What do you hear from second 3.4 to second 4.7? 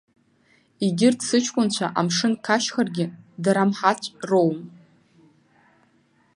дара мҳаҵә роуам.